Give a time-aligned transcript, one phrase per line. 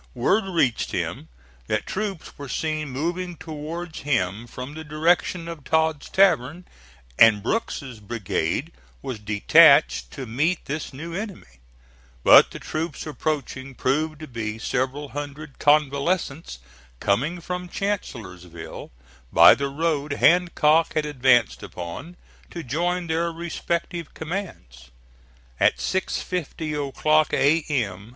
[0.15, 1.29] Word reached him
[1.67, 6.65] that troops were seen moving towards him from the direction of Todd's Tavern,
[7.19, 8.71] and Brooke's brigade
[9.03, 11.59] was detached to meet this new enemy;
[12.23, 16.57] but the troops approaching proved to be several hundred convalescents
[16.99, 18.89] coming from Chancellorsville,
[19.31, 22.17] by the road Hancock had advanced upon,
[22.49, 24.89] to join their respective commands.
[25.59, 28.09] At 6.50 o'clock A.M.